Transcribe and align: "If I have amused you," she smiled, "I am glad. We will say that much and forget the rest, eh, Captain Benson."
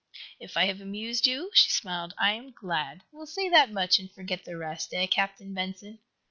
"If 0.39 0.57
I 0.57 0.65
have 0.65 0.81
amused 0.81 1.27
you," 1.27 1.51
she 1.53 1.69
smiled, 1.69 2.15
"I 2.17 2.31
am 2.31 2.53
glad. 2.59 3.03
We 3.11 3.19
will 3.19 3.27
say 3.27 3.49
that 3.49 3.71
much 3.71 3.99
and 3.99 4.09
forget 4.11 4.45
the 4.45 4.57
rest, 4.57 4.95
eh, 4.95 5.05
Captain 5.05 5.53
Benson." 5.53 5.99